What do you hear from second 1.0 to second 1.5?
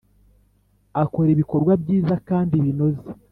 Akora